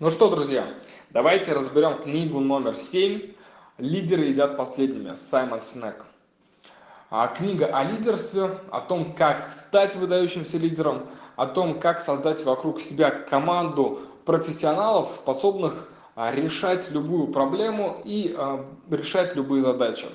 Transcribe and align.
Ну 0.00 0.10
что, 0.10 0.30
друзья, 0.30 0.74
давайте 1.10 1.52
разберем 1.52 2.00
книгу 2.00 2.38
номер 2.38 2.76
семь 2.76 3.32
«Лидеры 3.78 4.26
едят 4.26 4.56
последними» 4.56 5.16
Саймон 5.16 5.60
Синек. 5.60 6.06
А 7.10 7.26
книга 7.26 7.66
о 7.66 7.82
лидерстве, 7.82 8.60
о 8.70 8.80
том, 8.80 9.12
как 9.12 9.50
стать 9.52 9.96
выдающимся 9.96 10.56
лидером, 10.56 11.08
о 11.34 11.46
том, 11.46 11.80
как 11.80 12.00
создать 12.00 12.44
вокруг 12.44 12.80
себя 12.80 13.10
команду 13.10 14.02
профессионалов, 14.24 15.16
способных 15.16 15.88
а, 16.14 16.30
решать 16.30 16.92
любую 16.92 17.32
проблему 17.32 18.00
и 18.04 18.32
а, 18.38 18.64
решать 18.88 19.34
любые 19.34 19.64
задачи. 19.64 20.06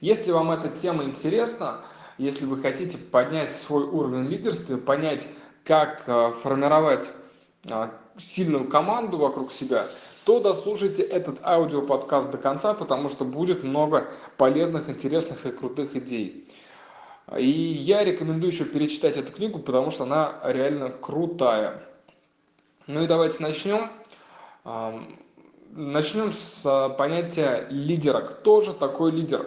Если 0.00 0.32
вам 0.32 0.50
эта 0.50 0.70
тема 0.70 1.04
интересна, 1.04 1.82
если 2.18 2.46
вы 2.46 2.60
хотите 2.60 2.98
поднять 2.98 3.52
свой 3.54 3.84
уровень 3.84 4.26
лидерства, 4.26 4.76
понять, 4.76 5.28
как 5.64 6.02
формировать 6.42 7.12
сильную 8.20 8.68
команду 8.68 9.18
вокруг 9.18 9.52
себя, 9.52 9.86
то 10.24 10.40
дослушайте 10.40 11.02
этот 11.02 11.38
аудиоподкаст 11.42 12.30
до 12.30 12.38
конца, 12.38 12.74
потому 12.74 13.08
что 13.08 13.24
будет 13.24 13.64
много 13.64 14.10
полезных, 14.36 14.88
интересных 14.88 15.46
и 15.46 15.50
крутых 15.50 15.96
идей. 15.96 16.48
И 17.36 17.48
я 17.48 18.04
рекомендую 18.04 18.52
еще 18.52 18.64
перечитать 18.64 19.16
эту 19.16 19.32
книгу, 19.32 19.58
потому 19.60 19.90
что 19.90 20.04
она 20.04 20.34
реально 20.44 20.90
крутая. 20.90 21.82
Ну 22.86 23.02
и 23.02 23.06
давайте 23.06 23.42
начнем. 23.42 23.90
Начнем 25.70 26.32
с 26.32 26.94
понятия 26.98 27.66
лидера. 27.70 28.20
Кто 28.22 28.60
же 28.60 28.74
такой 28.74 29.12
лидер? 29.12 29.46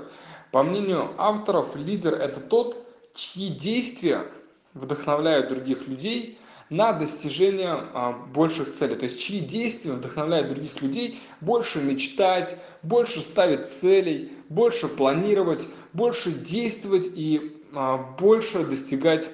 По 0.52 0.64
мнению 0.64 1.10
авторов, 1.18 1.76
лидер 1.76 2.14
это 2.14 2.40
тот, 2.40 2.78
чьи 3.14 3.50
действия 3.50 4.26
вдохновляют 4.74 5.50
других 5.50 5.88
людей 5.88 6.40
на 6.74 6.92
достижение 6.92 7.70
а, 7.72 8.14
больших 8.34 8.74
целей. 8.74 8.96
То 8.96 9.04
есть 9.04 9.22
чьи 9.22 9.40
действия 9.40 9.92
вдохновляют 9.92 10.50
других 10.50 10.82
людей 10.82 11.20
больше 11.40 11.80
мечтать, 11.80 12.58
больше 12.82 13.22
ставить 13.22 13.68
целей, 13.68 14.32
больше 14.50 14.88
планировать, 14.88 15.68
больше 15.94 16.32
действовать 16.32 17.12
и 17.14 17.64
а, 17.74 17.98
больше 18.20 18.64
достигать 18.64 19.30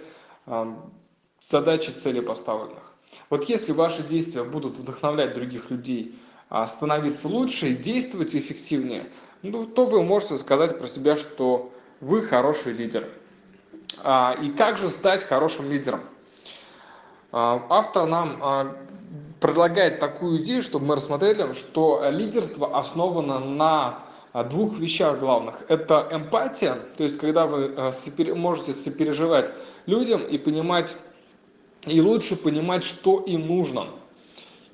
а, 0.47 0.77
задачи 1.39 1.91
цели 1.91 2.19
поставленных. 2.19 2.83
Вот 3.29 3.45
если 3.45 3.71
ваши 3.71 4.03
действия 4.03 4.43
будут 4.43 4.77
вдохновлять 4.77 5.33
других 5.33 5.71
людей 5.71 6.15
становиться 6.67 7.27
лучше 7.27 7.69
и 7.69 7.75
действовать 7.75 8.35
эффективнее, 8.35 9.05
ну, 9.43 9.65
то 9.65 9.85
вы 9.85 10.03
можете 10.03 10.37
сказать 10.37 10.77
про 10.77 10.87
себя, 10.87 11.15
что 11.15 11.71
вы 12.01 12.21
хороший 12.23 12.73
лидер. 12.73 13.07
И 13.97 14.53
как 14.57 14.77
же 14.77 14.89
стать 14.89 15.23
хорошим 15.23 15.69
лидером? 15.71 16.01
А, 17.31 17.63
автор 17.69 18.07
нам 18.07 18.39
а, 18.41 18.75
предлагает 19.39 19.99
такую 19.99 20.41
идею, 20.41 20.63
чтобы 20.63 20.85
мы 20.85 20.95
рассмотрели, 20.95 21.53
что 21.53 22.03
лидерство 22.09 22.77
основано 22.77 23.39
на 23.39 23.99
а, 24.33 24.43
двух 24.43 24.79
вещах 24.79 25.19
главных. 25.19 25.63
Это 25.67 26.07
эмпатия, 26.11 26.77
то 26.97 27.03
есть 27.03 27.19
когда 27.19 27.45
вы 27.45 27.93
можете 28.35 28.73
сопереживать 28.73 29.51
людям 29.85 30.23
и 30.23 30.37
понимать, 30.37 30.95
и 31.85 32.01
лучше 32.01 32.35
понимать, 32.35 32.83
что 32.83 33.19
им 33.19 33.47
нужно. 33.47 33.85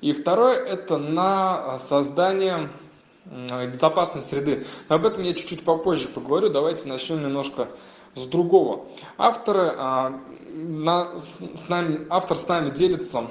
И 0.00 0.12
второе, 0.12 0.56
это 0.56 0.98
на 0.98 1.78
создание 1.78 2.70
безопасной 3.24 4.22
среды. 4.22 4.66
Но 4.88 4.96
об 4.96 5.06
этом 5.06 5.24
я 5.24 5.34
чуть-чуть 5.34 5.64
попозже 5.64 6.08
поговорю. 6.08 6.48
Давайте 6.50 6.86
начнем 6.88 7.22
немножко 7.22 7.68
с 8.16 8.24
другого. 8.24 8.86
Авторы 9.18 9.72
на, 10.56 11.18
с 11.18 11.68
нами, 11.68 12.06
автор 12.10 12.36
с 12.36 12.48
нами 12.48 12.70
делится 12.70 13.26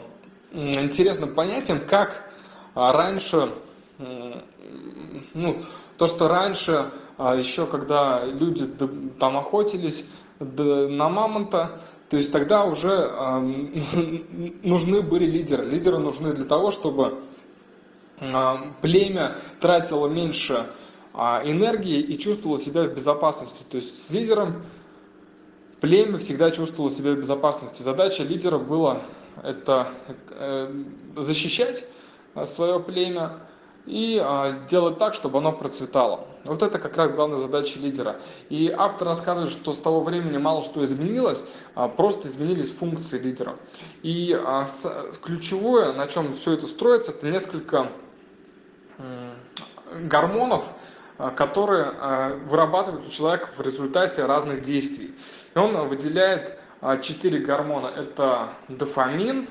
интересным 0.56 1.34
понятием, 1.34 1.80
как 1.80 2.30
а, 2.74 2.94
раньше, 2.94 3.54
ну, 3.98 5.58
то, 5.98 6.08
что 6.08 6.28
раньше, 6.28 6.92
а, 7.18 7.36
еще 7.36 7.66
когда 7.66 8.24
люди 8.24 8.66
там 9.20 9.38
охотились 9.38 10.06
на 10.40 11.10
мамонта, 11.10 11.80
то 12.10 12.18
есть 12.18 12.32
тогда 12.32 12.66
уже 12.66 13.10
а, 13.12 13.40
нужны 14.64 15.02
были 15.02 15.26
лидеры. 15.26 15.66
Лидеры 15.66 15.98
нужны 15.98 16.34
для 16.34 16.46
того, 16.46 16.72
чтобы 16.72 17.20
племя 18.82 19.36
тратило 19.60 20.08
меньше 20.08 20.68
энергии 21.16 22.00
и 22.00 22.18
чувствовало 22.20 22.60
себя 22.60 22.84
в 22.84 22.94
безопасности. 22.94 23.64
То 23.70 23.78
есть 23.78 24.08
с 24.08 24.10
лидером 24.10 24.64
племя 25.80 26.18
всегда 26.18 26.52
чувствовало 26.52 26.92
себя 26.92 27.14
в 27.14 27.18
безопасности. 27.18 27.84
Задача 27.84 28.24
лидеров 28.24 28.68
была 28.68 29.00
это 29.44 29.88
э, 30.30 30.84
защищать 31.18 31.86
э, 32.34 32.46
свое 32.46 32.80
племя 32.80 33.40
и 33.86 34.20
а, 34.20 34.52
сделать 34.52 34.98
так, 34.98 35.14
чтобы 35.14 35.38
оно 35.38 35.52
процветало. 35.52 36.22
Вот 36.44 36.64
это 36.64 36.80
как 36.80 36.98
раз 36.98 37.12
главная 37.12 37.38
задача 37.38 37.78
лидера. 37.78 38.20
И 38.50 38.74
автор 38.76 39.08
рассказывает, 39.10 39.52
что 39.52 39.74
с 39.74 39.78
того 39.78 40.02
времени 40.02 40.40
мало 40.40 40.64
что 40.64 40.84
изменилось, 40.84 41.46
а 41.76 41.88
просто 41.88 42.28
изменились 42.28 42.72
функции 42.72 43.20
лидера. 43.20 43.58
И 44.02 44.34
а, 44.34 44.68
ключевое, 45.22 45.94
на 45.94 46.08
чем 46.08 46.34
все 46.34 46.54
это 46.54 46.66
строится, 46.66 47.12
это 47.12 47.30
несколько 47.30 47.90
гормонов, 50.04 50.66
которые 51.36 51.92
вырабатывают 52.48 53.08
у 53.08 53.10
человека 53.10 53.50
в 53.56 53.62
результате 53.62 54.26
разных 54.26 54.62
действий. 54.62 55.16
И 55.54 55.58
он 55.58 55.88
выделяет 55.88 56.60
а, 56.82 56.98
четыре 56.98 57.40
гормона. 57.40 57.88
Это 57.88 58.50
дофамин, 58.68 59.48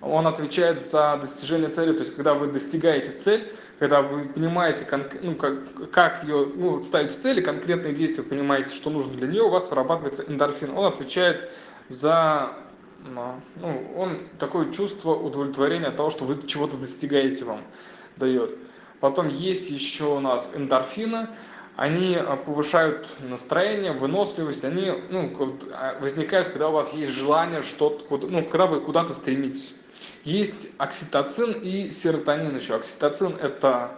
он 0.00 0.26
отвечает 0.26 0.80
за 0.80 1.18
достижение 1.20 1.68
цели, 1.68 1.92
то 1.92 1.98
есть 1.98 2.14
когда 2.14 2.34
вы 2.34 2.46
достигаете 2.46 3.10
цель, 3.10 3.52
когда 3.78 4.00
вы 4.02 4.28
понимаете, 4.28 4.86
ну, 5.22 5.34
как, 5.34 5.90
как 5.90 6.24
ее, 6.24 6.46
ну, 6.54 6.82
ставите 6.82 7.18
цели, 7.18 7.40
конкретные 7.40 7.94
действия, 7.94 8.22
понимаете, 8.22 8.74
что 8.74 8.90
нужно 8.90 9.14
для 9.14 9.28
нее, 9.28 9.42
у 9.42 9.50
вас 9.50 9.68
вырабатывается 9.70 10.24
эндорфин. 10.26 10.70
Он 10.76 10.86
отвечает 10.86 11.50
за, 11.88 12.52
ну, 13.04 13.92
он 13.96 14.28
такое 14.38 14.72
чувство 14.72 15.14
удовлетворения 15.14 15.88
от 15.88 15.96
того, 15.96 16.10
что 16.10 16.24
вы 16.24 16.40
чего-то 16.46 16.76
достигаете 16.76 17.44
вам 17.44 17.62
дает. 18.16 18.56
Потом 19.00 19.28
есть 19.28 19.70
еще 19.70 20.16
у 20.16 20.20
нас 20.20 20.52
эндорфины, 20.54 21.28
они 21.76 22.14
а, 22.16 22.36
повышают 22.36 23.08
настроение, 23.20 23.92
выносливость, 23.92 24.64
они 24.64 24.92
ну, 25.08 25.34
а, 25.72 25.98
возникают, 26.00 26.48
когда 26.48 26.68
у 26.68 26.72
вас 26.72 26.92
есть 26.92 27.12
желание 27.12 27.62
что-то, 27.62 28.18
ну, 28.28 28.44
когда 28.44 28.66
вы 28.66 28.80
куда-то 28.80 29.14
стремитесь. 29.14 29.74
Есть 30.24 30.68
окситоцин 30.76 31.52
и 31.52 31.90
серотонин 31.90 32.54
еще. 32.54 32.74
Окситоцин 32.74 33.34
это 33.36 33.92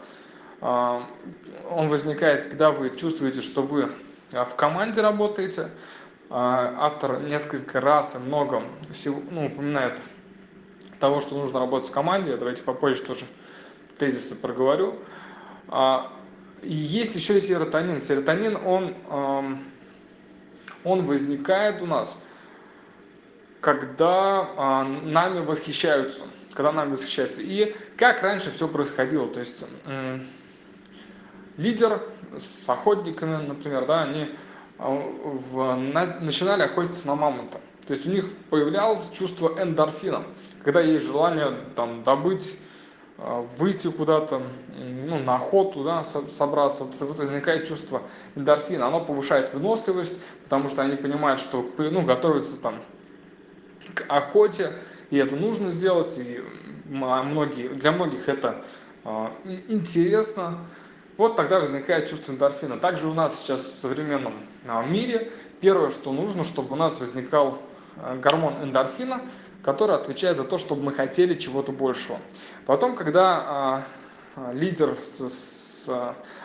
а, 0.60 1.08
он 1.68 1.88
возникает, 1.88 2.50
когда 2.50 2.70
вы 2.70 2.96
чувствуете, 2.96 3.42
что 3.42 3.62
вы 3.62 3.90
в 4.30 4.54
команде 4.56 5.00
работаете. 5.00 5.70
Автор 6.30 7.20
несколько 7.20 7.80
раз 7.82 8.14
и 8.14 8.18
много 8.18 8.62
всего 8.94 9.20
ну, 9.30 9.46
упоминает 9.48 9.94
того, 10.98 11.20
что 11.20 11.34
нужно 11.36 11.58
работать 11.58 11.90
в 11.90 11.92
команде. 11.92 12.36
Давайте 12.38 12.62
попозже 12.62 13.02
тоже 13.02 13.26
тезисы 14.02 14.34
проговорю. 14.34 14.96
И 16.62 16.74
есть 16.74 17.14
еще 17.14 17.38
и 17.38 17.40
серотонин. 17.40 18.00
Серотонин, 18.00 18.56
он, 18.56 18.96
он 20.82 21.06
возникает 21.06 21.80
у 21.82 21.86
нас, 21.86 22.18
когда 23.60 24.50
а, 24.56 24.84
нами 24.84 25.38
восхищаются. 25.38 26.24
Когда 26.52 26.72
нами 26.72 26.92
восхищаются. 26.92 27.42
И 27.42 27.76
как 27.96 28.22
раньше 28.24 28.50
все 28.50 28.66
происходило. 28.66 29.28
То 29.28 29.38
есть 29.38 29.64
лидер 31.56 32.02
с 32.36 32.68
охотниками, 32.68 33.46
например, 33.46 33.86
да, 33.86 34.02
они 34.02 34.30
а, 34.78 35.76
начинали 36.20 36.62
охотиться 36.62 37.06
на 37.06 37.14
мамонта. 37.14 37.60
То 37.86 37.94
есть 37.94 38.04
у 38.06 38.10
них 38.10 38.26
появлялось 38.50 39.10
чувство 39.16 39.54
эндорфина, 39.60 40.24
когда 40.64 40.80
есть 40.80 41.06
желание 41.06 41.52
там, 41.76 42.02
добыть 42.02 42.54
а, 42.54 42.71
выйти 43.56 43.88
куда-то, 43.90 44.42
ну, 44.76 45.18
на 45.18 45.36
охоту, 45.36 45.84
да, 45.84 46.02
собраться, 46.04 46.84
вот, 46.84 46.94
вот 47.00 47.18
возникает 47.18 47.68
чувство 47.68 48.02
эндорфина, 48.34 48.86
оно 48.86 49.04
повышает 49.04 49.54
выносливость, 49.54 50.18
потому 50.44 50.68
что 50.68 50.82
они 50.82 50.96
понимают, 50.96 51.40
что, 51.40 51.64
ну, 51.78 52.02
готовятся 52.02 52.60
там 52.60 52.76
к 53.94 54.04
охоте, 54.08 54.72
и 55.10 55.18
это 55.18 55.36
нужно 55.36 55.70
сделать, 55.70 56.18
и 56.18 56.42
многие, 56.86 57.68
для 57.68 57.92
многих 57.92 58.28
это 58.28 58.64
э, 59.04 59.28
интересно, 59.68 60.58
вот 61.16 61.36
тогда 61.36 61.60
возникает 61.60 62.08
чувство 62.08 62.32
эндорфина. 62.32 62.78
Также 62.78 63.06
у 63.06 63.14
нас 63.14 63.38
сейчас 63.38 63.64
в 63.64 63.72
современном 63.72 64.34
мире 64.88 65.30
первое, 65.60 65.90
что 65.90 66.12
нужно, 66.12 66.42
чтобы 66.42 66.72
у 66.72 66.76
нас 66.76 66.98
возникал 66.98 67.58
гормон 68.22 68.54
эндорфина, 68.62 69.22
который 69.62 69.96
отвечает 69.96 70.36
за 70.36 70.44
то, 70.44 70.58
чтобы 70.58 70.82
мы 70.82 70.92
хотели 70.92 71.34
чего-то 71.34 71.72
большего. 71.72 72.18
Потом, 72.66 72.96
когда 72.96 73.36
а, 73.36 73.84
а, 74.36 74.52
лидер 74.52 74.96
с, 75.02 75.28
с 75.28 75.90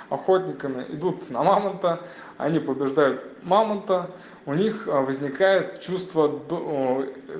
охотниками 0.09 0.85
идут 0.89 1.29
на 1.29 1.43
мамонта, 1.43 2.01
они 2.37 2.59
побеждают 2.59 3.25
мамонта, 3.43 4.11
у 4.45 4.53
них 4.53 4.87
возникает 4.87 5.81
чувство, 5.81 6.39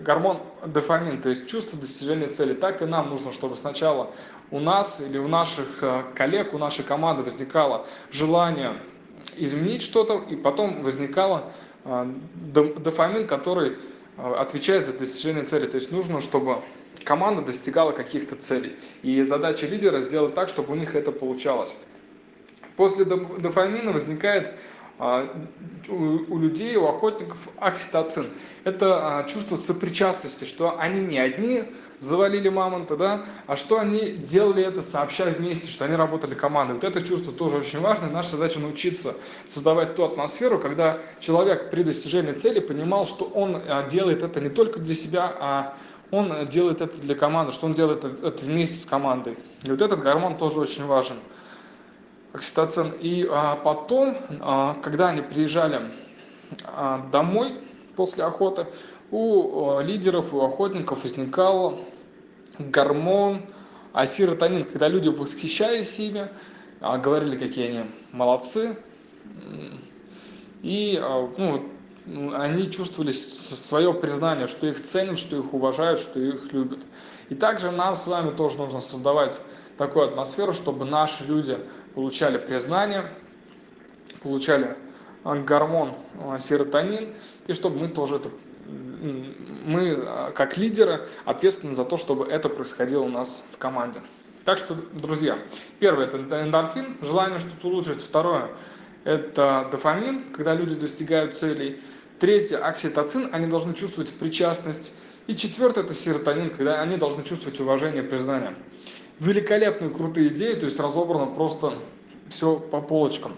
гормон 0.04 0.40
дофамин, 0.66 1.22
то 1.22 1.30
есть 1.30 1.48
чувство 1.48 1.80
достижения 1.80 2.28
цели. 2.28 2.54
Так 2.54 2.82
и 2.82 2.86
нам 2.86 3.10
нужно, 3.10 3.32
чтобы 3.32 3.56
сначала 3.56 4.12
у 4.52 4.60
нас 4.60 5.00
или 5.00 5.18
у 5.18 5.28
наших 5.28 5.68
коллег, 6.14 6.54
у 6.54 6.58
нашей 6.58 6.84
команды 6.84 7.24
возникало 7.24 7.86
желание 8.12 8.74
изменить 9.38 9.82
что-то, 9.82 10.20
и 10.28 10.36
потом 10.36 10.82
возникало 10.82 11.52
дофамин, 11.86 13.28
который 13.28 13.78
отвечает 14.18 14.86
за 14.86 14.94
достижение 14.94 15.44
цели. 15.44 15.68
То 15.68 15.76
есть 15.76 15.92
нужно, 15.92 16.22
чтобы 16.22 16.62
команда 17.04 17.42
достигала 17.42 17.92
каких-то 17.92 18.36
целей. 18.36 18.76
И 19.04 19.22
задача 19.24 19.68
лидера 19.68 20.02
сделать 20.02 20.34
так, 20.34 20.50
чтобы 20.50 20.74
у 20.74 20.76
них 20.76 20.96
это 20.96 21.12
получалось. 21.12 21.76
После 22.76 23.06
дофамина 23.06 23.92
возникает 23.92 24.54
а, 25.00 25.28
у 25.90 26.38
людей, 26.38 26.76
у 26.76 26.88
охотников 26.88 27.50
окситоцин. 27.58 28.28
Это 28.64 29.20
а, 29.20 29.24
чувство 29.26 29.56
сопричастности, 29.56 30.46
что 30.46 30.80
они 30.80 31.02
не 31.02 31.20
одни 31.20 31.64
завалили 32.00 32.50
мамонта, 32.50 32.96
да, 32.96 33.26
а 33.48 33.56
что 33.56 33.80
они 33.80 34.12
делали 34.12 34.64
это 34.64 34.82
сообща 34.82 35.26
вместе, 35.26 35.70
что 35.70 35.86
они 35.86 35.96
работали 35.96 36.36
командой. 36.36 36.74
Вот 36.74 36.84
это 36.84 37.02
чувство 37.02 37.34
тоже 37.34 37.58
очень 37.58 37.80
важно. 37.80 38.10
Наша 38.10 38.32
задача 38.32 38.60
научиться 38.60 39.16
создавать 39.48 39.96
ту 39.96 40.04
атмосферу, 40.04 40.60
когда 40.60 41.00
человек 41.20 41.70
при 41.72 41.84
достижении 41.84 42.34
цели 42.34 42.60
понимал, 42.60 43.06
что 43.06 43.26
он 43.26 43.62
а, 43.68 43.88
делает 43.90 44.24
это 44.24 44.40
не 44.40 44.50
только 44.50 44.80
для 44.80 44.96
себя, 44.96 45.34
а 45.40 45.78
он 46.12 46.48
делает 46.48 46.82
это 46.82 46.98
для 46.98 47.16
команды, 47.16 47.52
что 47.52 47.66
он 47.66 47.74
делает 47.74 48.04
это 48.04 48.46
вместе 48.46 48.78
с 48.78 48.86
командой. 48.86 49.38
И 49.64 49.70
вот 49.70 49.82
этот 49.82 50.02
гормон 50.02 50.38
тоже 50.38 50.60
очень 50.60 50.86
важен, 50.86 51.18
окситоцин. 52.34 52.94
И 53.02 53.28
а, 53.30 53.56
потом, 53.56 54.18
а, 54.40 54.76
когда 54.82 55.10
они 55.10 55.22
приезжали 55.22 55.92
а, 56.64 57.08
домой 57.12 57.60
после 57.96 58.24
охоты, 58.24 58.68
у 59.12 59.70
а, 59.70 59.82
лидеров, 59.82 60.34
у 60.34 60.42
охотников 60.42 61.04
возникал 61.04 61.80
гормон 62.60 63.44
асиротонин, 63.94 64.66
когда 64.66 64.88
люди 64.88 65.10
восхищались 65.10 65.98
ими, 66.00 66.30
а, 66.82 66.98
говорили, 66.98 67.38
какие 67.38 67.70
они 67.70 67.90
молодцы, 68.12 68.78
и 70.62 71.00
а, 71.02 71.30
ну, 72.06 72.34
они 72.36 72.72
чувствовали 72.72 73.12
свое 73.12 73.94
признание, 73.94 74.48
что 74.48 74.68
их 74.68 74.84
ценят, 74.84 75.20
что 75.20 75.38
их 75.38 75.54
уважают, 75.54 76.00
что 76.00 76.20
их 76.20 76.52
любят. 76.54 76.80
И 77.30 77.36
также 77.36 77.72
нам 77.72 77.96
с 77.96 78.08
вами 78.08 78.36
тоже 78.36 78.58
нужно 78.58 78.80
создавать 78.80 79.40
такую 79.78 80.08
атмосферу, 80.08 80.54
чтобы 80.54 80.86
наши 80.86 81.24
люди 81.26 81.58
получали 81.96 82.38
признание, 82.38 83.12
получали 84.22 84.76
а, 85.24 85.36
гормон 85.36 85.94
серотонин, 86.40 87.14
и 87.48 87.54
чтобы 87.54 87.80
мы 87.80 87.88
тоже 87.88 88.18
это, 88.18 88.30
мы 88.68 89.96
как 90.36 90.58
лидеры 90.58 91.08
ответственны 91.26 91.76
за 91.76 91.86
то, 91.86 91.98
чтобы 91.98 92.26
это 92.26 92.50
происходило 92.50 93.02
у 93.02 93.10
нас 93.10 93.44
в 93.52 93.58
команде. 93.58 94.02
Так 94.46 94.58
что, 94.58 94.76
друзья, 94.94 95.40
первое 95.80 96.06
это 96.06 96.42
эндорфин, 96.42 96.98
желание 97.02 97.40
что-то 97.40 97.68
улучшить. 97.68 98.02
Второе 98.02 98.52
это 99.08 99.70
дофамин, 99.72 100.34
когда 100.34 100.54
люди 100.54 100.76
достигают 100.76 101.38
целей. 101.38 101.82
Третье, 102.20 102.58
окситоцин, 102.58 103.30
они 103.32 103.48
должны 103.48 103.74
чувствовать 103.74 104.12
причастность. 104.12 104.92
И 105.28 105.36
четвертое, 105.36 105.86
это 105.86 105.94
серотонин, 105.94 106.50
когда 106.50 106.82
они 106.82 106.98
должны 106.98 107.24
чувствовать 107.24 107.58
уважение, 107.62 108.04
признание. 108.04 108.56
Великолепные, 109.20 109.90
крутые 109.92 110.28
идеи, 110.28 110.56
то 110.56 110.66
есть 110.66 110.78
разобрано 110.80 111.28
просто 111.28 111.76
все 112.30 112.58
по 112.58 112.82
полочкам. 112.82 113.38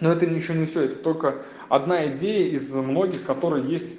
Но 0.00 0.12
это 0.12 0.24
еще 0.24 0.54
не 0.54 0.64
все, 0.64 0.84
это 0.84 0.96
только 0.96 1.42
одна 1.68 2.06
идея 2.06 2.50
из 2.50 2.74
многих, 2.74 3.24
которые 3.24 3.64
есть 3.64 3.96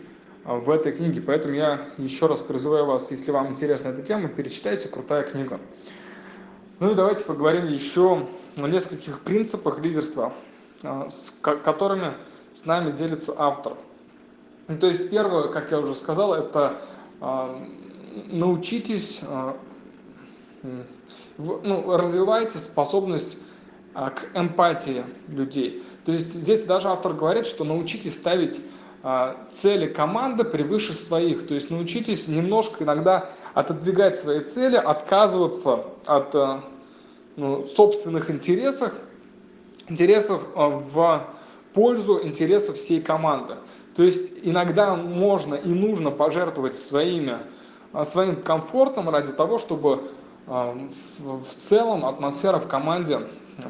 в 0.58 0.70
этой 0.72 0.92
книге. 0.92 1.22
Поэтому 1.22 1.54
я 1.54 1.80
еще 1.98 2.26
раз 2.26 2.42
призываю 2.42 2.86
вас, 2.86 3.12
если 3.12 3.32
вам 3.32 3.50
интересна 3.50 3.90
эта 3.90 4.02
тема, 4.02 4.30
перечитайте, 4.30 4.90
крутая 4.90 5.24
книга. 5.24 5.60
Ну 6.80 6.92
и 6.92 6.96
давайте 6.96 7.24
поговорим 7.24 7.68
еще 7.68 8.26
о 8.58 8.68
нескольких 8.68 9.22
принципах 9.22 9.80
лидерства, 9.80 10.34
а, 10.82 11.10
с 11.10 11.32
которыми 11.42 12.14
с 12.56 12.66
нами 12.66 12.92
делится 12.92 13.36
автор. 13.38 13.78
Ну, 14.68 14.78
то 14.78 14.88
есть 14.88 15.10
первое, 15.10 15.50
как 15.50 15.72
я 15.72 15.80
уже 15.80 15.96
сказал, 15.96 16.34
это 16.34 16.82
э, 17.22 17.66
научитесь, 18.28 19.22
ну, 21.38 21.98
развивайте 21.98 22.60
способность 22.60 23.38
к 23.94 24.28
эмпатии 24.36 25.04
людей. 25.28 25.84
То 26.06 26.12
есть 26.12 26.34
здесь 26.34 26.66
даже 26.66 26.88
автор 26.88 27.14
говорит, 27.14 27.48
что 27.48 27.64
научитесь 27.64 28.14
ставить 28.14 28.62
цели 29.52 29.88
команды 29.88 30.44
превыше 30.44 30.94
своих. 30.94 31.48
То 31.48 31.54
есть 31.54 31.70
научитесь 31.70 32.28
немножко 32.28 32.84
иногда 32.84 33.30
отодвигать 33.54 34.18
свои 34.18 34.42
цели, 34.42 34.76
отказываться 34.76 35.86
от 36.06 36.36
э, 36.36 36.60
ну, 37.38 37.66
собственных 37.66 38.30
интересов, 38.30 38.94
интересов 39.88 40.44
э, 40.54 40.60
в 40.60 41.26
пользу 41.74 42.20
интересов 42.24 42.76
всей 42.76 43.02
команды. 43.02 43.56
То 43.96 44.04
есть 44.04 44.32
иногда 44.44 44.96
можно 44.96 45.56
и 45.56 45.70
нужно 45.70 46.12
пожертвовать 46.12 46.76
своими, 46.76 47.38
а, 47.92 48.06
своим 48.06 48.42
комфортом 48.42 49.10
ради 49.10 49.32
того, 49.34 49.58
чтобы 49.58 50.12
а, 50.48 50.74
в 51.18 51.56
целом 51.58 52.06
атмосфера 52.06 52.60
в 52.60 52.68
команде 52.68 53.20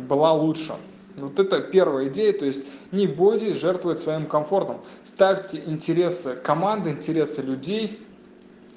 была 0.08 0.32
лучше. 0.32 0.76
Вот 1.20 1.40
это 1.40 1.60
первая 1.62 2.08
идея, 2.08 2.34
то 2.34 2.46
есть 2.46 2.66
не 2.92 3.08
бойтесь 3.08 3.58
жертвовать 3.58 4.00
своим 4.00 4.26
комфортом. 4.26 4.82
Ставьте 5.04 5.62
интересы 5.66 6.36
команды, 6.36 6.92
интересы 6.92 7.42
людей 7.42 8.06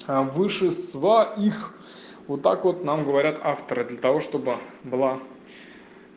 а, 0.07 0.23
выше 0.23 0.71
своих. 0.71 1.73
Вот 2.27 2.41
так 2.41 2.63
вот 2.63 2.83
нам 2.83 3.05
говорят 3.05 3.39
авторы, 3.43 3.83
для 3.83 3.97
того, 3.97 4.19
чтобы 4.19 4.57
была 4.83 5.19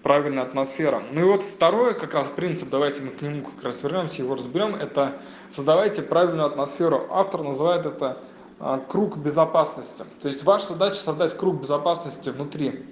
правильная 0.03 0.45
атмосфера. 0.45 1.03
Ну 1.13 1.21
и 1.21 1.25
вот 1.25 1.43
второй 1.43 1.95
как 1.95 2.15
раз 2.15 2.29
принцип, 2.29 2.69
давайте 2.71 3.01
мы 3.01 3.11
к 3.11 3.23
нему 3.23 3.45
как 3.45 3.65
раз 3.65 3.83
вернемся, 3.83 4.23
его 4.23 4.37
разберем, 4.37 4.77
это 4.77 5.21
создавайте 5.49 6.03
правильную 6.03 6.47
атмосферу. 6.47 7.07
Автор 7.11 7.43
называет 7.43 7.87
это 7.87 8.19
а, 8.61 8.79
круг 8.79 9.17
безопасности. 9.17 10.05
То 10.23 10.29
есть 10.29 10.45
ваша 10.45 10.69
задача 10.69 10.97
создать 10.97 11.37
круг 11.37 11.61
безопасности 11.61 12.31
внутри 12.31 12.87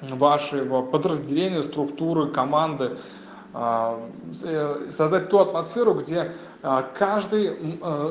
вашего 0.00 0.82
подразделения, 0.82 1.62
структуры, 1.62 2.28
команды, 2.30 2.98
а, 3.52 4.00
э, 4.42 4.86
создать 4.90 5.28
ту 5.30 5.38
атмосферу, 5.38 5.94
где 5.94 6.32
а, 6.62 6.82
каждый 6.82 7.56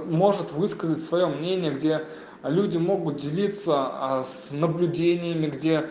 может 0.06 0.52
высказать 0.52 1.04
свое 1.04 1.28
мнение, 1.28 1.72
где 1.72 2.06
люди 2.44 2.78
могут 2.78 3.18
делиться 3.18 4.22
с 4.24 4.52
наблюдениями, 4.52 5.48
где 5.48 5.90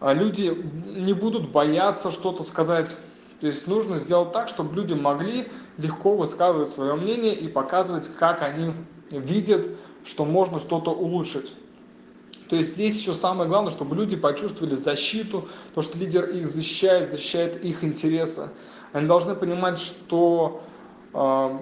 а 0.00 0.14
люди 0.14 0.56
не 0.86 1.12
будут 1.12 1.50
бояться 1.50 2.10
что-то 2.10 2.42
сказать. 2.42 2.96
То 3.40 3.46
есть 3.46 3.66
нужно 3.66 3.98
сделать 3.98 4.32
так, 4.32 4.48
чтобы 4.48 4.74
люди 4.74 4.94
могли 4.94 5.48
легко 5.76 6.16
высказывать 6.16 6.70
свое 6.70 6.94
мнение 6.94 7.34
и 7.34 7.48
показывать, 7.48 8.08
как 8.18 8.42
они 8.42 8.72
видят, 9.10 9.66
что 10.04 10.24
можно 10.24 10.58
что-то 10.58 10.90
улучшить. 10.90 11.54
То 12.50 12.56
есть 12.56 12.74
здесь 12.74 12.98
еще 12.98 13.14
самое 13.14 13.48
главное, 13.48 13.70
чтобы 13.70 13.94
люди 13.94 14.16
почувствовали 14.16 14.74
защиту, 14.74 15.48
то, 15.72 15.82
что 15.82 15.96
лидер 15.96 16.28
их 16.28 16.48
защищает, 16.48 17.08
защищает 17.08 17.64
их 17.64 17.84
интересы. 17.84 18.48
Они 18.92 19.06
должны 19.06 19.36
понимать, 19.36 19.78
что 19.78 20.60
э, 21.14 21.58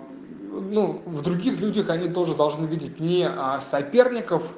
ну, 0.51 1.03
в 1.05 1.21
других 1.21 1.61
людях 1.61 1.91
они 1.91 2.09
тоже 2.09 2.35
должны 2.35 2.65
видеть 2.65 3.01
не 3.01 3.29
а, 3.29 3.61
соперников, 3.61 4.51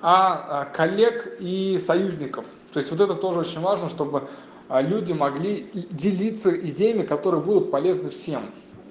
а, 0.00 0.60
а 0.60 0.64
коллег 0.66 1.36
и 1.40 1.80
союзников. 1.84 2.46
То 2.72 2.78
есть 2.78 2.92
вот 2.92 3.00
это 3.00 3.14
тоже 3.14 3.40
очень 3.40 3.60
важно, 3.60 3.88
чтобы 3.88 4.28
люди 4.70 5.12
могли 5.12 5.68
делиться 5.90 6.56
идеями, 6.56 7.02
которые 7.02 7.42
будут 7.42 7.72
полезны 7.72 8.08
всем, 8.08 8.42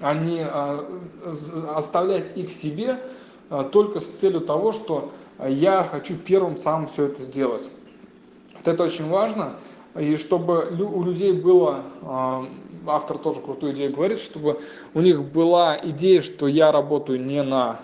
а 0.02 0.12
не 0.12 0.46
оставлять 1.74 2.36
их 2.36 2.52
себе 2.52 3.00
только 3.72 4.00
с 4.00 4.06
целью 4.06 4.42
того, 4.42 4.72
что 4.72 5.10
я 5.38 5.84
хочу 5.84 6.16
первым 6.16 6.56
сам 6.56 6.86
все 6.86 7.06
это 7.06 7.22
сделать. 7.22 7.70
Это 8.64 8.84
очень 8.84 9.08
важно, 9.08 9.56
и 9.98 10.16
чтобы 10.16 10.68
у 10.70 11.02
людей 11.02 11.32
было, 11.32 11.84
автор 12.86 13.18
тоже 13.18 13.40
крутую 13.40 13.74
идею 13.74 13.92
говорит, 13.92 14.18
чтобы 14.18 14.60
у 14.94 15.00
них 15.00 15.22
была 15.22 15.78
идея, 15.82 16.22
что 16.22 16.46
я 16.46 16.72
работаю 16.72 17.20
не 17.22 17.42
на 17.42 17.80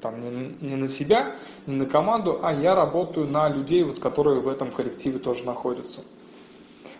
там 0.00 0.20
не 0.20 0.76
на 0.76 0.86
себя, 0.86 1.34
не 1.66 1.76
на 1.76 1.86
команду, 1.86 2.40
а 2.42 2.52
я 2.52 2.74
работаю 2.74 3.26
на 3.26 3.48
людей, 3.48 3.82
вот, 3.84 4.00
которые 4.00 4.40
в 4.40 4.48
этом 4.48 4.70
коллективе 4.70 5.18
тоже 5.18 5.46
находятся. 5.46 6.02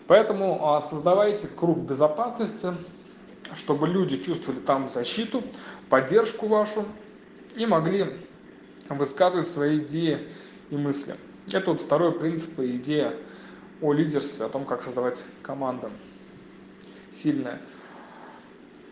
Поэтому 0.07 0.67
а, 0.67 0.81
создавайте 0.81 1.47
круг 1.47 1.77
безопасности, 1.79 2.69
чтобы 3.53 3.87
люди 3.87 4.17
чувствовали 4.17 4.59
там 4.59 4.89
защиту, 4.89 5.43
поддержку 5.89 6.47
вашу 6.47 6.83
и 7.55 7.67
могли 7.67 8.24
высказывать 8.89 9.47
свои 9.47 9.79
идеи 9.79 10.19
и 10.69 10.75
мысли. 10.75 11.15
Это 11.51 11.71
вот 11.71 11.81
второй 11.81 12.11
принцип 12.11 12.59
и 12.59 12.77
идея 12.77 13.13
о 13.81 13.93
лидерстве, 13.93 14.45
о 14.45 14.49
том, 14.49 14.65
как 14.65 14.83
создавать 14.83 15.25
команду 15.41 15.91
сильная. 17.11 17.59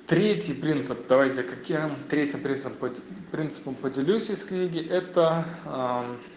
Третий 0.07 0.53
принцип, 0.53 1.07
давайте 1.07 1.43
каким 1.43 1.95
третьим 2.09 2.41
принципом, 2.41 2.91
принципом 3.31 3.75
поделюсь 3.75 4.29
из 4.29 4.43
книги, 4.43 4.85
это, 4.85 5.45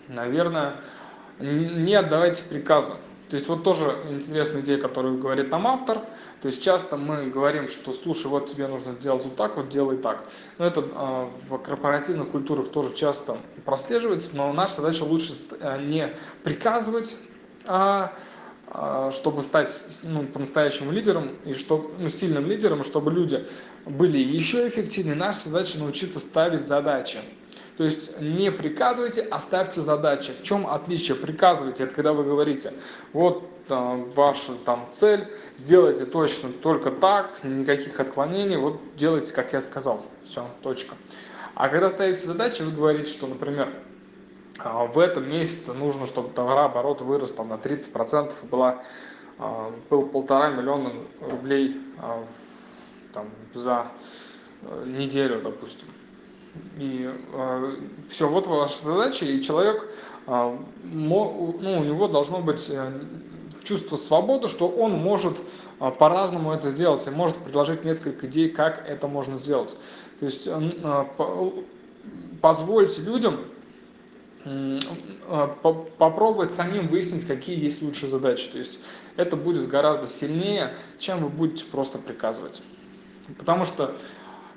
наверное, 0.08 0.76
не 1.40 1.94
отдавайте 1.94 2.44
приказы. 2.44 2.94
То 3.28 3.34
есть 3.34 3.48
вот 3.48 3.64
тоже 3.64 3.96
интересная 4.08 4.62
идея, 4.62 4.78
которую 4.78 5.18
говорит 5.18 5.50
нам 5.50 5.66
автор. 5.66 6.00
То 6.42 6.48
есть 6.48 6.62
часто 6.62 6.96
мы 6.96 7.26
говорим, 7.26 7.66
что 7.66 7.92
слушай, 7.92 8.26
вот 8.26 8.46
тебе 8.46 8.68
нужно 8.68 8.92
сделать 8.92 9.24
вот 9.24 9.36
так, 9.36 9.56
вот 9.56 9.68
делай 9.68 9.96
так. 9.96 10.24
Но 10.58 10.66
это 10.66 10.80
э, 10.80 11.28
в 11.48 11.58
корпоративных 11.58 12.30
культурах 12.30 12.70
тоже 12.70 12.94
часто 12.94 13.38
прослеживается, 13.64 14.34
но 14.34 14.52
наша 14.52 14.76
задача 14.76 15.02
лучше 15.02 15.32
э, 15.60 15.82
не 15.82 16.14
приказывать, 16.44 17.16
а 17.64 18.12
а, 18.68 19.12
чтобы 19.12 19.42
стать 19.42 20.00
ну, 20.02 20.24
по-настоящему 20.24 20.90
лидером 20.90 21.36
и 21.44 21.54
чтобы, 21.54 21.94
ну, 21.98 22.08
сильным 22.08 22.46
лидером, 22.46 22.82
чтобы 22.82 23.12
люди 23.12 23.46
были 23.84 24.18
еще 24.18 24.66
эффективнее, 24.68 25.14
наша 25.14 25.48
задача 25.48 25.78
научиться 25.78 26.18
ставить 26.18 26.62
задачи. 26.62 27.18
То 27.76 27.84
есть 27.84 28.18
не 28.20 28.50
приказывайте, 28.50 29.26
а 29.30 29.38
ставьте 29.38 29.82
задачи. 29.82 30.32
В 30.32 30.42
чем 30.42 30.66
отличие? 30.66 31.16
Приказывайте, 31.16 31.84
это 31.84 31.94
когда 31.94 32.14
вы 32.14 32.24
говорите, 32.24 32.72
вот 33.12 33.44
э, 33.68 34.04
ваша 34.14 34.54
там 34.64 34.88
цель, 34.92 35.28
сделайте 35.56 36.06
точно 36.06 36.50
только 36.50 36.90
так, 36.90 37.44
никаких 37.44 38.00
отклонений, 38.00 38.56
вот 38.56 38.80
делайте, 38.96 39.34
как 39.34 39.52
я 39.52 39.60
сказал. 39.60 40.02
Все, 40.24 40.48
точка. 40.62 40.94
А 41.54 41.68
когда 41.68 41.90
ставите 41.90 42.20
задачи, 42.20 42.62
вы 42.62 42.70
говорите, 42.70 43.12
что, 43.12 43.26
например, 43.26 43.72
а, 44.58 44.86
в 44.86 44.98
этом 44.98 45.28
месяце 45.28 45.72
нужно, 45.74 46.06
чтобы 46.06 46.30
товарооборот 46.30 47.02
вырос 47.02 47.32
там, 47.32 47.48
на 47.48 47.58
30% 47.58 48.32
и 48.42 48.46
была, 48.46 48.82
а, 49.38 49.72
был 49.90 50.06
полтора 50.06 50.48
миллиона 50.48 50.92
рублей 51.20 51.76
а, 51.98 52.24
там, 53.12 53.30
за 53.54 53.86
э, 54.62 54.84
неделю, 54.86 55.40
допустим. 55.42 55.88
И 56.78 57.10
э, 57.32 57.76
все, 58.08 58.28
вот 58.28 58.46
ваша 58.46 58.84
задача, 58.84 59.24
и 59.24 59.42
человек, 59.42 59.88
э, 60.26 60.58
мо, 60.84 61.54
ну, 61.60 61.80
у 61.80 61.84
него 61.84 62.08
должно 62.08 62.40
быть 62.40 62.68
э, 62.70 62.92
чувство 63.64 63.96
свободы, 63.96 64.48
что 64.48 64.68
он 64.68 64.92
может 64.92 65.36
э, 65.80 65.90
по-разному 65.90 66.52
это 66.52 66.70
сделать, 66.70 67.06
и 67.06 67.10
может 67.10 67.36
предложить 67.36 67.84
несколько 67.84 68.26
идей, 68.26 68.50
как 68.50 68.88
это 68.88 69.08
можно 69.08 69.38
сделать. 69.38 69.76
То 70.18 70.24
есть 70.26 70.46
э, 70.46 71.04
по, 71.16 71.52
позвольте 72.40 73.02
людям 73.02 73.40
а, 74.46 75.48
попробовать 75.98 76.52
самим 76.52 76.86
выяснить, 76.86 77.26
какие 77.26 77.60
есть 77.60 77.82
лучшие 77.82 78.08
задачи. 78.08 78.48
То 78.48 78.58
есть 78.58 78.78
это 79.16 79.36
будет 79.36 79.66
гораздо 79.68 80.06
сильнее, 80.06 80.74
чем 81.00 81.20
вы 81.24 81.28
будете 81.28 81.64
просто 81.64 81.98
приказывать. 81.98 82.62
Потому 83.38 83.64
что 83.64 83.84
а, 83.86 83.96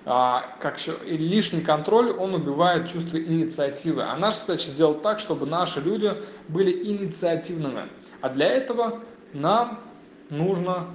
как 0.09 0.79
лишний 1.05 1.61
контроль, 1.61 2.09
он 2.09 2.33
убивает 2.33 2.91
чувство 2.91 3.17
инициативы. 3.17 4.01
А 4.01 4.17
наша 4.17 4.39
задача 4.39 4.71
сделать 4.71 5.03
так, 5.03 5.19
чтобы 5.19 5.45
наши 5.45 5.81
люди 5.81 6.11
были 6.47 6.71
инициативными. 6.71 7.89
А 8.19 8.29
для 8.29 8.47
этого 8.47 9.03
нам 9.33 9.79
нужно 10.31 10.87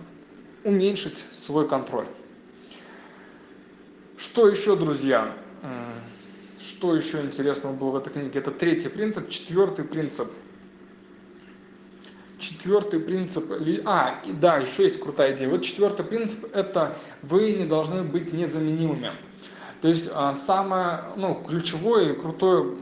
уменьшить 0.65 1.25
свой 1.33 1.69
контроль. 1.69 2.09
Что 4.17 4.49
еще, 4.49 4.75
друзья? 4.75 5.33
Что 6.59 6.97
еще 6.97 7.21
интересного 7.21 7.73
было 7.73 7.91
в 7.91 7.97
этой 7.97 8.13
книге? 8.13 8.41
Это 8.41 8.51
третий 8.51 8.89
принцип. 8.89 9.29
Четвертый 9.29 9.85
принцип. 9.85 10.29
Четвертый 12.65 12.99
принцип. 12.99 13.45
А, 13.85 14.23
и 14.25 14.33
да, 14.33 14.57
еще 14.57 14.85
есть 14.85 14.99
крутая 14.99 15.35
идея. 15.35 15.51
Вот 15.51 15.63
четвертый 15.63 16.03
принцип– 16.03 16.47
это 16.55 16.97
вы 17.21 17.53
не 17.53 17.67
должны 17.67 18.03
быть 18.03 18.33
незаменимыми. 18.33 19.11
То 19.83 19.89
есть 19.89 20.09
а, 20.11 20.33
самое 20.33 21.01
ну, 21.15 21.45
ключевое 21.47 22.13
и 22.13 22.17
крутое 22.19 22.75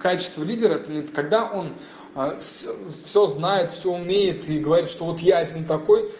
качество 0.00 0.42
лидера– 0.42 0.72
это 0.74 0.90
не 0.90 1.02
когда 1.02 1.48
он 1.48 1.74
а, 2.16 2.36
все 2.40 3.26
знает, 3.28 3.70
все 3.70 3.92
умеет 3.92 4.48
и 4.48 4.58
говорит, 4.58 4.90
что 4.90 5.04
вот 5.04 5.20
я 5.20 5.38
один 5.38 5.66
такой, 5.66 6.10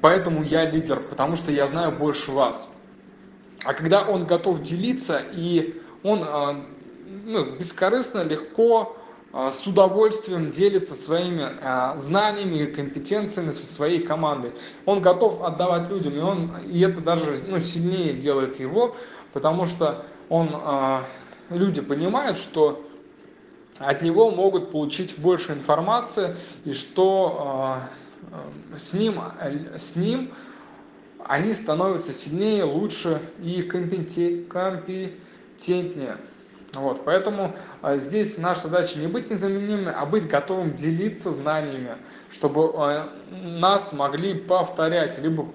поэтому 0.00 0.42
я 0.42 0.68
лидер, 0.68 0.98
потому 1.08 1.36
что 1.36 1.52
я 1.52 1.68
знаю 1.68 1.92
больше 1.92 2.32
вас. 2.32 2.68
А 3.62 3.74
когда 3.74 4.02
он 4.02 4.26
готов 4.26 4.60
делиться, 4.62 5.22
и 5.32 5.80
он 6.02 6.24
а, 6.26 6.64
ну, 7.24 7.56
бескорыстно, 7.56 8.24
легко, 8.24 8.96
а, 8.96 9.01
с 9.32 9.66
удовольствием 9.66 10.50
делится 10.50 10.94
своими 10.94 11.46
а, 11.62 11.96
знаниями 11.96 12.64
и 12.64 12.66
компетенциями 12.66 13.50
со 13.50 13.64
своей 13.64 14.02
командой. 14.02 14.52
Он 14.84 15.00
готов 15.00 15.42
отдавать 15.42 15.88
людям, 15.88 16.14
и, 16.14 16.18
он, 16.18 16.52
и 16.70 16.80
это 16.80 17.00
даже 17.00 17.38
ну, 17.48 17.58
сильнее 17.60 18.12
делает 18.12 18.60
его, 18.60 18.94
потому 19.32 19.66
что 19.66 20.04
он, 20.28 20.50
люди 21.50 21.80
понимают, 21.80 22.38
что 22.38 22.86
от 23.78 24.02
него 24.02 24.30
могут 24.30 24.70
получить 24.70 25.18
больше 25.18 25.52
информации, 25.52 26.36
и 26.64 26.72
что 26.72 27.80
с 28.76 28.92
ним, 28.92 29.20
с 29.76 29.96
ним 29.96 30.32
они 31.24 31.52
становятся 31.52 32.12
сильнее, 32.12 32.64
лучше 32.64 33.20
и 33.42 33.62
компетентнее. 33.62 36.16
Вот, 36.74 37.04
поэтому 37.04 37.54
а, 37.82 37.98
здесь 37.98 38.38
наша 38.38 38.62
задача 38.62 38.98
не 38.98 39.06
быть 39.06 39.30
незаменимыми, 39.30 39.92
а 39.94 40.06
быть 40.06 40.26
готовым 40.26 40.74
делиться 40.74 41.30
знаниями, 41.30 41.96
чтобы 42.30 42.72
а, 42.74 43.12
нас 43.30 43.92
могли 43.92 44.34
повторять, 44.34 45.18
либо 45.18 45.48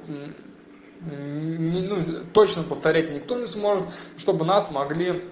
ну, 1.02 2.24
точно 2.34 2.64
повторять 2.64 3.12
никто 3.12 3.40
не 3.40 3.48
сможет, 3.48 3.86
чтобы 4.18 4.46
нас 4.46 4.70
могли 4.70 5.24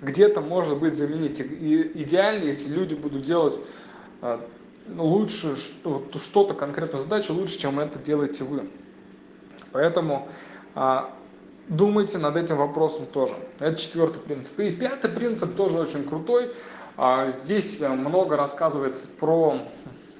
где-то, 0.00 0.40
может 0.40 0.78
быть, 0.78 0.94
заменить. 0.94 1.40
И 1.40 2.02
идеально, 2.02 2.44
если 2.44 2.68
люди 2.68 2.94
будут 2.94 3.22
делать 3.22 3.60
а, 4.22 4.40
лучше, 4.88 5.56
что-то 5.56 6.54
конкретную 6.54 7.02
задачу 7.02 7.34
лучше, 7.34 7.58
чем 7.58 7.78
это 7.78 7.98
делаете 7.98 8.44
вы. 8.44 8.70
Поэтому 9.72 10.28
думайте 11.68 12.18
над 12.18 12.36
этим 12.36 12.56
вопросом 12.56 13.06
тоже. 13.06 13.34
Это 13.58 13.76
четвертый 13.76 14.20
принцип. 14.20 14.58
И 14.60 14.70
пятый 14.70 15.10
принцип 15.10 15.56
тоже 15.56 15.78
очень 15.78 16.04
крутой. 16.04 16.52
А, 16.96 17.30
здесь 17.30 17.80
много 17.80 18.36
рассказывается 18.36 19.08
про 19.08 19.58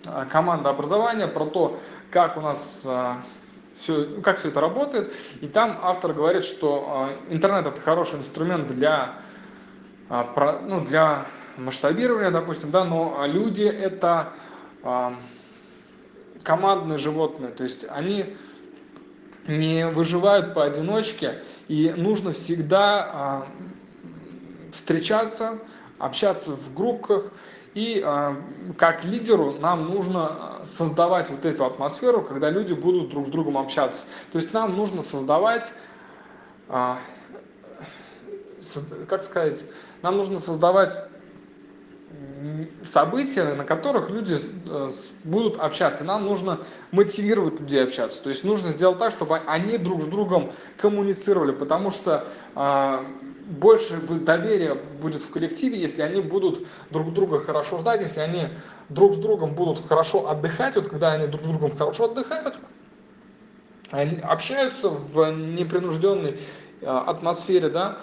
а, 0.06 0.24
командообразование, 0.24 1.28
про 1.28 1.46
то, 1.46 1.78
как 2.10 2.36
у 2.36 2.40
нас 2.40 2.84
а, 2.86 3.18
все, 3.78 4.20
как 4.22 4.38
все 4.38 4.48
это 4.48 4.60
работает. 4.60 5.12
И 5.40 5.48
там 5.48 5.78
автор 5.82 6.12
говорит, 6.12 6.44
что 6.44 7.10
интернет 7.28 7.66
это 7.66 7.80
хороший 7.80 8.18
инструмент 8.18 8.68
для, 8.68 9.14
ну, 10.08 10.84
для 10.84 11.24
масштабирования, 11.56 12.30
допустим, 12.30 12.70
да, 12.70 12.84
но 12.84 13.22
люди 13.26 13.64
это 13.64 14.32
командные 16.42 16.98
животные, 16.98 17.50
то 17.50 17.64
есть 17.64 17.84
они 17.88 18.36
не 19.46 19.88
выживают 19.88 20.54
поодиночке, 20.54 21.42
и 21.68 21.92
нужно 21.96 22.32
всегда 22.32 23.10
а, 23.12 23.46
встречаться, 24.72 25.58
общаться 25.98 26.52
в 26.52 26.74
группах, 26.74 27.32
и 27.74 28.02
а, 28.04 28.36
как 28.76 29.04
лидеру 29.04 29.52
нам 29.52 29.88
нужно 29.88 30.60
создавать 30.64 31.30
вот 31.30 31.44
эту 31.44 31.64
атмосферу, 31.64 32.22
когда 32.22 32.50
люди 32.50 32.74
будут 32.74 33.10
друг 33.10 33.26
с 33.26 33.30
другом 33.30 33.58
общаться. 33.58 34.04
То 34.30 34.38
есть 34.38 34.52
нам 34.52 34.76
нужно 34.76 35.02
создавать, 35.02 35.72
а, 36.68 36.98
как 39.08 39.22
сказать, 39.22 39.64
нам 40.02 40.16
нужно 40.16 40.38
создавать 40.38 40.96
события, 42.84 43.54
на 43.54 43.64
которых 43.64 44.10
люди 44.10 44.38
э, 44.66 44.90
будут 45.24 45.58
общаться. 45.58 46.04
Нам 46.04 46.24
нужно 46.24 46.60
мотивировать 46.90 47.60
людей 47.60 47.84
общаться. 47.84 48.22
То 48.22 48.28
есть 48.30 48.44
нужно 48.44 48.70
сделать 48.70 48.98
так, 48.98 49.12
чтобы 49.12 49.38
они 49.38 49.78
друг 49.78 50.02
с 50.02 50.06
другом 50.06 50.52
коммуницировали, 50.76 51.52
потому 51.52 51.90
что 51.90 52.26
а, 52.54 53.04
больше 53.46 53.96
доверия 54.00 54.74
будет 54.74 55.22
в 55.22 55.30
коллективе, 55.30 55.80
если 55.80 56.02
они 56.02 56.20
будут 56.20 56.66
друг 56.90 57.12
друга 57.12 57.40
хорошо 57.40 57.78
ждать, 57.78 58.00
если 58.00 58.20
они 58.20 58.48
друг 58.88 59.14
с 59.14 59.18
другом 59.18 59.54
будут 59.54 59.86
хорошо 59.86 60.28
отдыхать. 60.28 60.76
Вот 60.76 60.88
когда 60.88 61.12
они 61.12 61.26
друг 61.26 61.42
с 61.42 61.46
другом 61.46 61.76
хорошо 61.76 62.04
отдыхают, 62.04 62.56
общаются 64.22 64.88
в 64.88 65.30
непринужденной 65.32 66.38
э, 66.80 66.86
атмосфере, 66.86 67.68
да, 67.68 67.98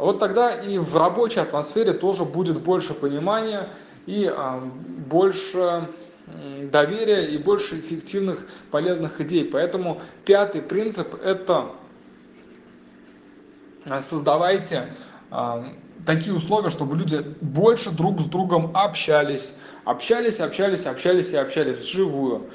вот 0.00 0.18
тогда 0.18 0.50
и 0.50 0.78
в 0.78 0.96
рабочей 0.96 1.40
атмосфере 1.40 1.92
тоже 1.92 2.24
будет 2.24 2.62
больше 2.62 2.94
понимания 2.94 3.68
и 4.06 4.26
а, 4.26 4.58
больше 4.58 5.88
доверия 6.72 7.26
и 7.26 7.36
больше 7.36 7.80
эффективных 7.80 8.46
полезных 8.70 9.20
идей. 9.20 9.44
Поэтому 9.44 10.00
пятый 10.24 10.62
принцип– 10.62 11.14
это 11.22 11.72
а, 13.84 14.00
создавайте 14.00 14.94
такие 16.06 16.34
условия, 16.34 16.70
чтобы 16.70 16.96
люди 16.96 17.18
больше 17.42 17.90
друг 17.90 18.22
с 18.22 18.24
другом 18.24 18.70
общались, 18.74 19.52
общались, 19.84 20.40
общались, 20.40 20.86
общались 20.86 21.34
и 21.34 21.36
общались 21.36 21.80
вживую. 21.80 22.46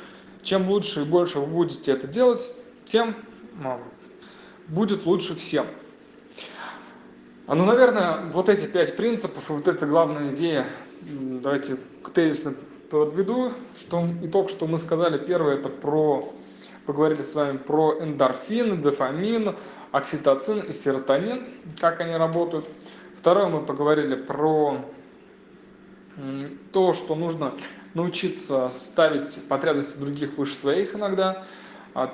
Чем 0.41 0.67
лучше 0.67 1.01
и 1.01 1.05
больше 1.05 1.39
вы 1.39 1.45
будете 1.45 1.91
это 1.91 2.07
делать, 2.07 2.49
тем 2.85 3.15
будет 4.67 5.05
лучше 5.05 5.35
всем. 5.35 5.67
Ну, 7.47 7.63
наверное, 7.63 8.21
вот 8.31 8.49
эти 8.49 8.65
пять 8.65 8.97
принципов, 8.97 9.49
вот 9.49 9.67
эта 9.67 9.85
главная 9.85 10.33
идея, 10.33 10.65
давайте 11.01 11.77
тезисно 12.11 12.55
подведу, 12.89 13.51
что 13.77 14.03
итог, 14.23 14.49
что 14.49 14.65
мы 14.65 14.79
сказали, 14.79 15.19
первое, 15.19 15.57
это 15.57 15.69
про, 15.69 16.33
поговорили 16.87 17.21
с 17.21 17.35
вами 17.35 17.57
про 17.57 17.99
эндорфин, 17.99 18.81
дофамин, 18.81 19.55
окситоцин 19.91 20.61
и 20.61 20.73
серотонин, 20.73 21.45
как 21.79 21.99
они 21.99 22.15
работают. 22.15 22.65
Второе, 23.15 23.47
мы 23.47 23.61
поговорили 23.61 24.15
про 24.15 24.83
то, 26.71 26.93
что 26.93 27.13
нужно 27.13 27.53
научиться 27.93 28.69
ставить 28.69 29.47
потребности 29.47 29.99
других 29.99 30.35
выше 30.39 30.55
своих 30.55 30.95
иногда. 30.95 31.45
А 31.95 32.13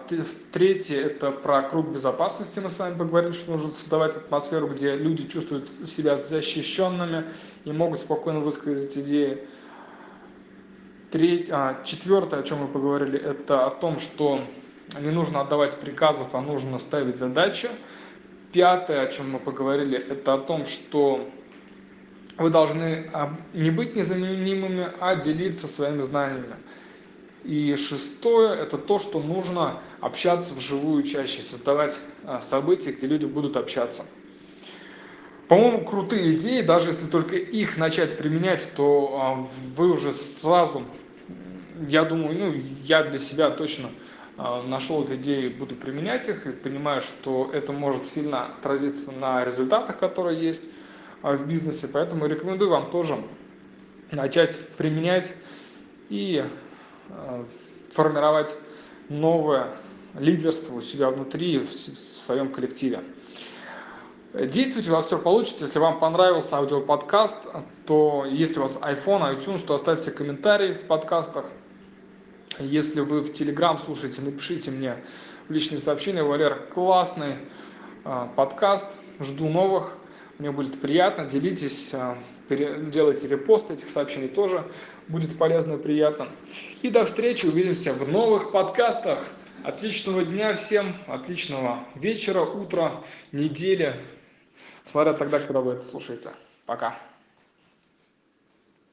третье– 0.51 1.01
это 1.07 1.31
про 1.31 1.63
круг 1.63 1.87
безопасности. 1.87 2.59
Мы 2.59 2.69
с 2.69 2.77
вами 2.77 2.95
поговорили, 2.95 3.31
что 3.31 3.53
нужно 3.53 3.71
создавать 3.71 4.15
атмосферу, 4.15 4.67
где 4.67 4.95
люди 4.95 5.27
чувствуют 5.27 5.71
себя 5.87 6.17
защищенными 6.17 7.25
и 7.65 7.71
могут 7.71 8.01
спокойно 8.01 8.41
высказать 8.41 8.95
идеи. 8.95 9.39
Треть, 11.09 11.49
а, 11.49 11.81
четвертое, 11.83 12.41
о 12.41 12.43
чем 12.43 12.59
мы 12.59 12.67
поговорили, 12.67 13.19
это 13.19 13.65
о 13.65 13.71
том, 13.71 13.99
что 13.99 14.43
не 14.99 15.09
нужно 15.09 15.41
отдавать 15.41 15.75
приказов, 15.75 16.27
а 16.33 16.41
нужно 16.41 16.77
ставить 16.77 17.17
задачи. 17.17 17.67
Пятое, 18.53 19.01
о 19.01 19.11
чем 19.11 19.31
мы 19.31 19.39
поговорили, 19.39 19.97
это 19.97 20.35
о 20.35 20.37
том, 20.37 20.67
что 20.67 21.27
вы 22.37 22.51
должны 22.51 23.09
а, 23.13 23.35
не 23.53 23.71
быть 23.71 23.95
незаменимыми, 23.95 24.91
а 24.99 25.15
делиться 25.15 25.67
своими 25.67 26.03
знаниями. 26.03 26.53
И 27.43 27.75
шестое– 27.75 28.55
это 28.59 28.77
то, 28.77 28.99
что 28.99 29.19
нужно 29.19 29.81
общаться 29.99 30.53
вживую 30.53 31.03
чаще, 31.03 31.41
создавать 31.41 31.99
а, 32.23 32.39
события, 32.39 32.91
где 32.91 33.07
люди 33.07 33.25
будут 33.25 33.57
общаться. 33.57 34.05
По-моему, 35.47 35.83
крутые 35.83 36.35
идеи, 36.35 36.61
даже 36.61 36.91
если 36.91 37.07
только 37.07 37.35
их 37.35 37.77
начать 37.77 38.15
применять, 38.15 38.67
то 38.75 39.19
а, 39.19 39.47
вы 39.75 39.91
уже 39.91 40.11
сразу, 40.11 40.83
я 41.87 42.05
думаю, 42.05 42.37
ну, 42.37 42.53
я 42.83 43.03
для 43.03 43.17
себя 43.17 43.49
точно 43.49 43.89
а, 44.37 44.61
нашел 44.61 45.03
эти 45.03 45.15
идеи, 45.15 45.49
буду 45.49 45.75
применять 45.75 46.29
их 46.29 46.45
и 46.45 46.51
понимаю, 46.51 47.01
что 47.01 47.49
это 47.51 47.71
может 47.71 48.05
сильно 48.05 48.45
отразиться 48.45 49.11
на 49.11 49.43
результатах, 49.43 49.97
которые 49.97 50.39
есть 50.39 50.69
в 51.23 51.47
бизнесе. 51.47 51.87
Поэтому 51.87 52.27
рекомендую 52.27 52.69
вам 52.69 52.91
тоже 52.91 53.17
начать 54.11 54.59
применять 54.77 55.33
и 56.09 56.43
формировать 57.93 58.53
новое 59.09 59.67
лидерство 60.17 60.75
у 60.75 60.81
себя 60.81 61.09
внутри, 61.09 61.59
в 61.59 61.71
своем 61.71 62.51
коллективе. 62.51 63.01
Действуйте, 64.33 64.89
у 64.91 64.93
вас 64.93 65.07
все 65.07 65.17
получится. 65.17 65.65
Если 65.65 65.79
вам 65.79 65.99
понравился 65.99 66.57
аудиоподкаст, 66.57 67.35
то 67.85 68.25
если 68.29 68.59
у 68.59 68.61
вас 68.61 68.79
iPhone, 68.81 69.37
iTunes, 69.37 69.65
то 69.65 69.73
оставьте 69.73 70.11
комментарий 70.11 70.75
в 70.75 70.87
подкастах. 70.87 71.45
Если 72.57 73.01
вы 73.01 73.21
в 73.21 73.31
Telegram 73.31 73.83
слушаете, 73.83 74.21
напишите 74.21 74.71
мне 74.71 74.95
в 75.47 75.51
личные 75.51 75.79
сообщения. 75.79 76.23
Валер, 76.23 76.67
классный 76.73 77.35
э, 78.05 78.27
подкаст, 78.35 78.85
жду 79.19 79.49
новых. 79.49 79.93
Мне 80.41 80.51
будет 80.51 80.81
приятно, 80.81 81.25
делитесь 81.25 81.93
э, 81.93 82.15
делайте 82.89 83.27
репост 83.27 83.69
этих 83.69 83.91
сообщений 83.91 84.27
тоже 84.27 84.65
будет 85.07 85.37
полезно 85.37 85.73
и 85.73 85.77
приятно. 85.77 86.29
И 86.81 86.89
до 86.89 87.05
встречи, 87.05 87.45
увидимся 87.45 87.93
в 87.93 88.09
новых 88.09 88.51
подкастах. 88.51 89.19
Отличного 89.63 90.23
дня 90.23 90.55
всем, 90.55 90.95
отличного 91.05 91.77
вечера, 91.93 92.41
утра, 92.41 92.89
недели, 93.31 93.93
смотря 94.83 95.13
тогда, 95.13 95.37
когда 95.37 95.61
вы 95.61 95.73
это 95.73 95.83
слушаете. 95.83 96.31
Пока. 96.65 96.97